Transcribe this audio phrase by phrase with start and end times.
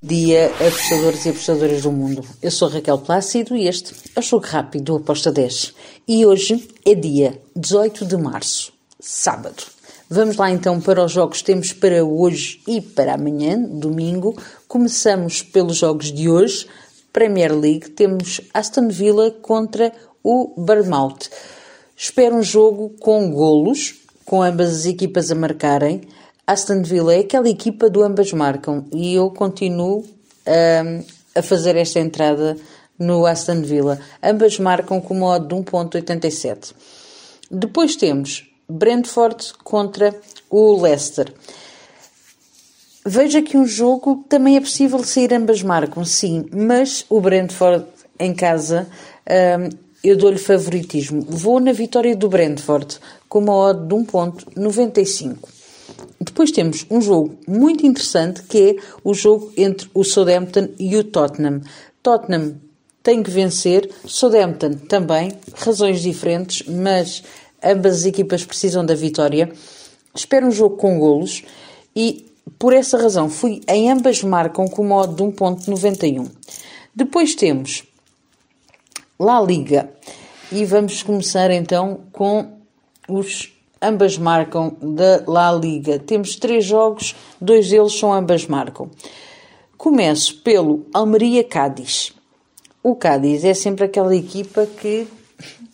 [0.00, 2.24] Dia apostadores e apostadoras do mundo.
[2.40, 5.74] Eu sou Raquel Plácido e este é o Jogo Rápido do Aposta 10.
[6.06, 9.60] E hoje é dia 18 de março, sábado.
[10.08, 14.40] Vamos lá então para os jogos que temos para hoje e para amanhã, domingo.
[14.68, 16.68] Começamos pelos jogos de hoje.
[17.12, 19.92] Premier League, temos Aston Villa contra
[20.22, 21.28] o Bournemouth.
[21.96, 26.02] Espero um jogo com golos, com ambas as equipas a marcarem.
[26.48, 31.04] Aston Villa é aquela equipa do ambas marcam e eu continuo um,
[31.34, 32.56] a fazer esta entrada
[32.98, 34.00] no Aston Villa.
[34.22, 36.72] Ambas marcam com modo de 1.87.
[37.50, 41.30] Depois temos Brentford contra o Leicester.
[43.04, 47.84] Vejo aqui um jogo também é possível sair ambas marcam, sim, mas o Brentford
[48.18, 48.88] em casa
[49.60, 49.68] um,
[50.02, 51.20] eu dou-lhe favoritismo.
[51.28, 55.57] Vou na vitória do Brentford com uma odd de 1.95.
[56.28, 61.02] Depois temos um jogo muito interessante que é o jogo entre o Southampton e o
[61.02, 61.62] Tottenham.
[62.02, 62.60] Tottenham
[63.02, 67.22] tem que vencer, Southampton também, razões diferentes, mas
[67.64, 69.50] ambas as equipas precisam da vitória.
[70.14, 71.44] Espero um jogo com golos
[71.96, 72.26] e
[72.58, 76.30] por essa razão fui em ambas marcam com o modo de 1.91.
[76.94, 77.84] Depois temos
[79.18, 79.90] La Liga
[80.52, 82.58] e vamos começar então com
[83.08, 85.98] os ambas marcam da La Liga.
[85.98, 88.90] Temos três jogos, dois deles são ambas marcam.
[89.76, 92.12] Começo pelo Almeria Cádiz.
[92.82, 95.06] O Cádiz é sempre aquela equipa que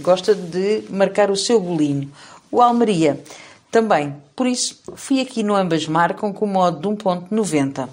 [0.00, 2.10] gosta de marcar o seu bolinho.
[2.50, 3.22] O Almeria
[3.70, 4.14] também.
[4.34, 7.88] Por isso, fui aqui no ambas marcam com modo de 1.90.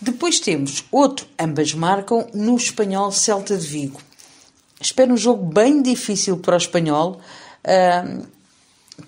[0.00, 4.00] Depois temos outro ambas marcam no espanhol Celta de Vigo.
[4.80, 7.20] Espero um jogo bem difícil para o espanhol.
[7.64, 8.26] Uh,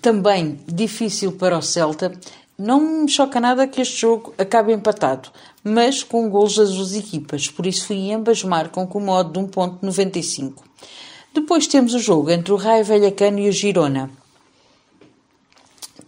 [0.01, 2.11] também difícil para o Celta.
[2.57, 5.29] Não me choca nada que este jogo acabe empatado,
[5.63, 9.39] mas com golos das duas equipas, por isso fui ambas marcam com o modo de
[9.47, 10.53] 1.95.
[11.33, 14.09] Depois temos o jogo entre o Raio Velhacano e o Girona.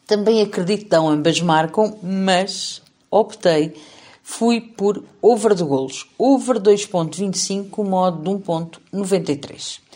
[0.06, 3.76] Também acredito que ambas marcam, mas optei,
[4.24, 6.10] fui por over de golos.
[6.18, 9.87] Over 2.25 com o modo de 1.93.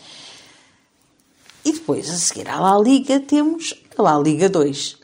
[1.64, 4.96] E depois, a seguir à La Liga, temos a La Liga 2.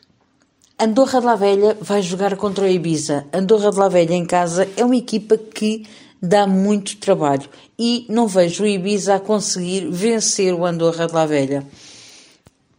[0.77, 3.25] Andorra de la Velha vai jogar contra o Ibiza.
[3.33, 5.85] Andorra de la Velha em casa é uma equipa que
[6.21, 11.25] dá muito trabalho e não vejo o Ibiza a conseguir vencer o Andorra de la
[11.25, 11.67] Velha.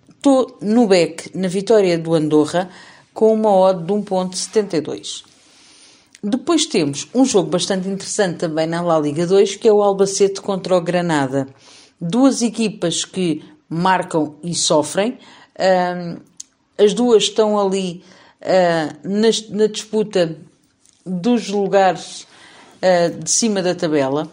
[0.08, 2.70] Estou no back na vitória do Andorra
[3.14, 5.24] com uma odd de 1.72.
[6.22, 10.42] Depois temos um jogo bastante interessante também na La Liga 2, que é o Albacete
[10.42, 11.48] contra o Granada.
[11.98, 15.18] Duas equipas que marcam e sofrem.
[16.76, 18.02] as duas estão ali
[18.42, 19.08] uh,
[19.54, 20.36] na, disputa
[21.06, 22.26] dos lugares
[22.82, 24.30] uh, de cima da tabela.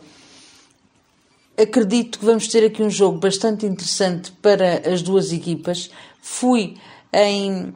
[1.55, 5.89] Acredito que vamos ter aqui um jogo bastante interessante para as duas equipas.
[6.21, 6.75] Fui
[7.13, 7.73] em.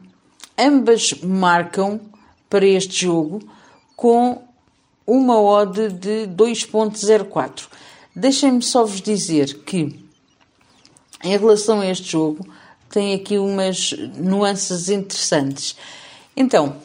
[0.58, 1.98] Ambas marcam
[2.50, 3.40] para este jogo
[3.96, 4.42] com
[5.06, 7.66] uma odd de 2.04.
[8.14, 10.01] Deixem-me só vos dizer que
[11.22, 12.46] em relação a este jogo,
[12.88, 15.76] tem aqui umas nuances interessantes.
[16.36, 16.76] Então,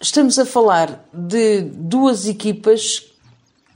[0.00, 3.02] estamos a falar de duas equipas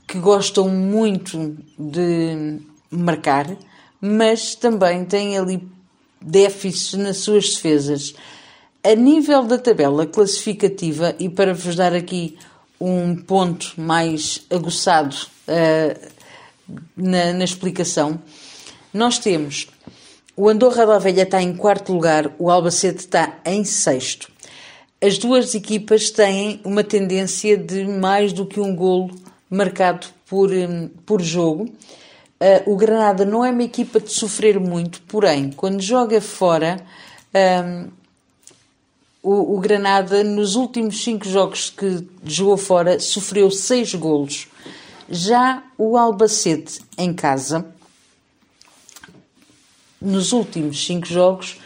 [0.07, 3.47] que gostam muito de marcar,
[4.01, 5.67] mas também têm ali
[6.21, 8.15] déficits nas suas defesas.
[8.83, 12.37] A nível da tabela classificativa, e para vos dar aqui
[12.79, 15.15] um ponto mais aguçado
[15.47, 16.09] uh,
[16.95, 18.19] na, na explicação,
[18.93, 19.67] nós temos
[20.39, 24.31] o Andorra da Velha está em quarto lugar, o Albacete está em sexto.
[25.01, 29.13] As duas equipas têm uma tendência de mais do que um golo
[29.49, 31.65] marcado por, hum, por jogo.
[31.65, 36.79] Uh, o Granada não é uma equipa de sofrer muito, porém, quando joga fora,
[37.35, 37.89] um,
[39.21, 44.47] o, o, Granada, nos últimos cinco jogos que jogou fora, sofreu seis golos.
[45.09, 47.65] Já o Albacete, em casa,
[50.01, 51.57] nos últimos cinco jogos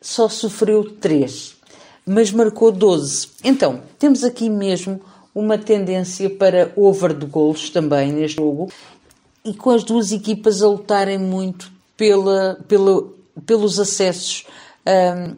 [0.00, 1.56] só sofreu 3,
[2.04, 3.28] mas marcou 12.
[3.44, 5.00] Então, temos aqui mesmo
[5.34, 8.70] uma tendência para over de golos também neste jogo
[9.44, 13.04] e com as duas equipas a lutarem muito pela, pela,
[13.46, 14.44] pelos acessos
[14.86, 15.36] um,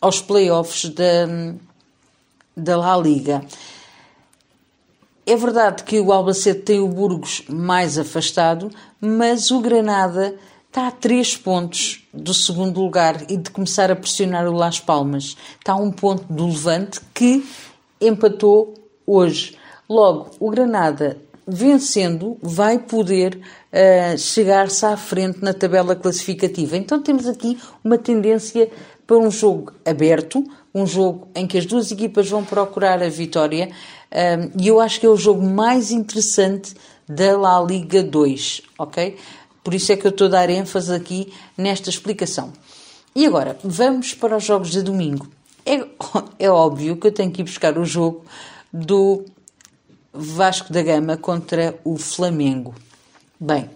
[0.00, 1.26] aos playoffs da,
[2.56, 3.44] da La Liga.
[5.24, 10.36] É verdade que o Albacete tem o Burgos mais afastado, mas o Granada
[10.68, 15.36] está a 3 pontos do segundo lugar e de começar a pressionar o Las Palmas.
[15.58, 17.46] Está a um ponto do Levante que
[18.00, 18.74] empatou
[19.06, 19.56] hoje.
[19.88, 23.38] Logo, o Granada, vencendo, vai poder
[23.72, 26.76] uh, chegar-se à frente na tabela classificativa.
[26.76, 28.68] Então temos aqui uma tendência
[29.06, 33.70] para um jogo aberto, um jogo em que as duas equipas vão procurar a vitória,
[34.12, 36.74] um, e eu acho que é o jogo mais interessante
[37.08, 39.16] da La Liga 2, ok?
[39.66, 42.52] Por isso é que eu estou a dar ênfase aqui nesta explicação.
[43.16, 45.28] E agora, vamos para os jogos de domingo.
[45.66, 45.84] É,
[46.38, 48.24] é óbvio que eu tenho que ir buscar o jogo
[48.72, 49.24] do
[50.12, 52.76] Vasco da Gama contra o Flamengo.
[53.40, 53.68] Bem,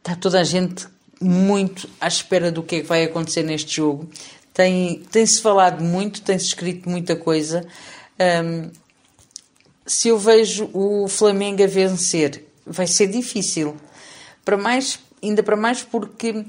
[0.00, 0.86] está toda a gente
[1.18, 4.06] muito à espera do que é que vai acontecer neste jogo.
[4.52, 7.66] Tem, tem-se falado muito, tem-se escrito muita coisa.
[8.44, 8.70] Um,
[9.86, 13.74] se eu vejo o Flamengo a vencer, vai ser difícil.
[14.44, 16.44] Para mais, ainda para mais porque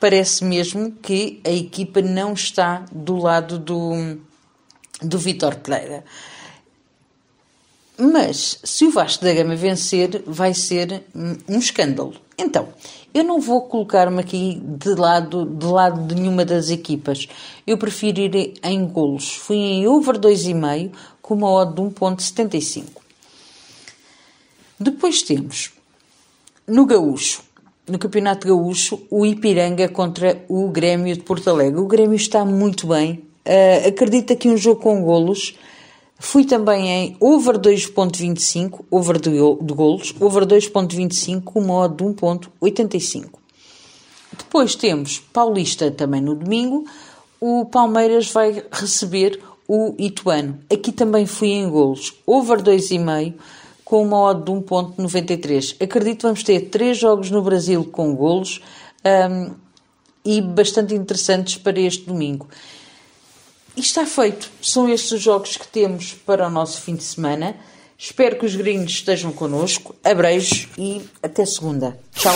[0.00, 4.18] parece mesmo que a equipa não está do lado do,
[5.00, 6.04] do Vitor Pereira.
[7.98, 12.14] Mas se o Vasco da Gama vencer, vai ser um escândalo.
[12.36, 12.68] Então,
[13.14, 17.28] eu não vou colocar-me aqui de lado, de lado de nenhuma das equipas.
[17.66, 19.34] Eu prefiro ir em golos.
[19.34, 22.86] Fui em over 2,5 com uma odd de 1.75.
[24.80, 25.70] Depois temos
[26.66, 27.42] no Gaúcho,
[27.88, 31.80] no Campeonato Gaúcho, o Ipiranga contra o Grêmio de Porto Alegre.
[31.80, 33.24] O Grêmio está muito bem.
[33.44, 35.56] Uh, acredita que um jogo com golos
[36.24, 43.24] Fui também em over 2.25, over de, de golos, over 2.25 com modo de 1.85.
[44.38, 46.86] Depois temos Paulista também no domingo.
[47.40, 50.60] O Palmeiras vai receber o Ituano.
[50.72, 53.34] Aqui também fui em golos, over 2,5
[53.92, 55.76] com uma odd de 1.93.
[55.78, 58.62] Acredito que vamos ter três jogos no Brasil com golos
[59.04, 59.54] um,
[60.24, 62.48] e bastante interessantes para este domingo.
[63.76, 64.50] E está feito.
[64.62, 67.54] São estes os jogos que temos para o nosso fim de semana.
[67.98, 69.94] Espero que os gringos estejam connosco.
[70.02, 72.00] Abreijos e até segunda.
[72.14, 72.32] Tchau.